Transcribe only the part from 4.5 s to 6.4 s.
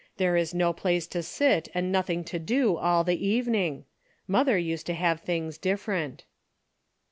used to have things different."